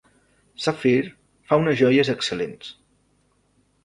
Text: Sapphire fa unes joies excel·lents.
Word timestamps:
Sapphire 0.63 1.11
fa 1.51 1.59
unes 1.63 1.77
joies 1.81 2.09
excel·lents. 2.15 2.73